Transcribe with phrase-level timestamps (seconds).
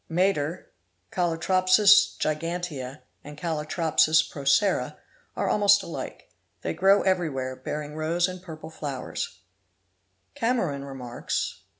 [0.05, 0.71] f Madar,
[1.11, 4.95] Calotropis gigantea and Calotropis procera (Hrukam, Tam.
[5.35, 6.31] are almost alike;
[6.63, 9.13] they grow every where, bearing rose and purple flower
[10.33, 11.65] Cameron" remarks, p.